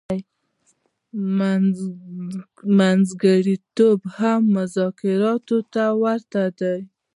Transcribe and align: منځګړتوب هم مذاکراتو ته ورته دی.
منځګړتوب 2.77 3.99
هم 4.17 4.41
مذاکراتو 4.57 5.57
ته 5.73 5.85
ورته 6.03 6.41
دی. 6.59 6.79